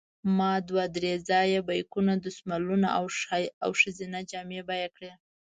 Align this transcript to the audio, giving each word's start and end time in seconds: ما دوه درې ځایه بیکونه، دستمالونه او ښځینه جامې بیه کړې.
ما 0.37 0.51
دوه 0.69 0.83
درې 0.97 1.13
ځایه 1.29 1.59
بیکونه، 1.67 2.13
دستمالونه 2.25 2.87
او 3.65 3.71
ښځینه 3.81 4.19
جامې 4.31 4.61
بیه 4.67 4.89
کړې. 4.95 5.11